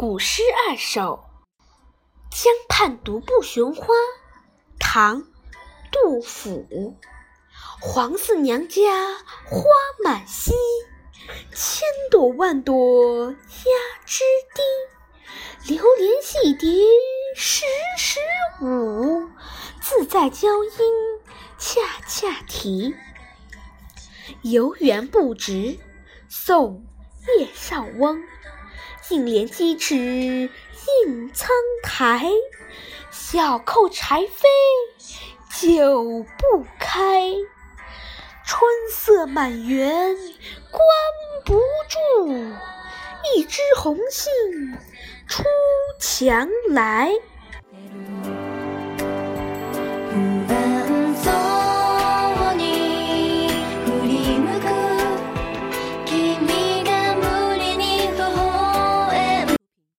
[0.00, 1.24] 古诗二首
[2.30, 3.86] 《江畔独步寻花》
[4.78, 5.22] 唐·
[5.90, 6.96] 杜甫。
[7.80, 9.60] 黄四娘家花
[10.04, 10.52] 满蹊，
[11.52, 11.82] 千
[12.12, 13.36] 朵万朵压
[14.06, 14.22] 枝
[14.54, 15.74] 低。
[15.74, 16.70] 流连戏蝶
[17.34, 17.64] 时
[17.98, 18.20] 时
[18.62, 19.28] 舞，
[19.80, 20.70] 自在娇莺
[21.58, 22.94] 恰恰啼。
[24.42, 25.76] 游园不值，
[26.28, 26.86] 宋·
[27.40, 28.22] 叶绍翁。
[29.10, 31.48] 应怜屐齿映苍
[31.82, 32.30] 苔，
[33.10, 34.28] 小扣柴扉
[35.60, 37.32] 久不开。
[38.44, 40.16] 春色满园
[40.70, 40.82] 关
[41.44, 41.58] 不
[41.88, 42.54] 住，
[43.34, 44.78] 一枝红杏
[45.26, 45.42] 出
[45.98, 47.12] 墙来。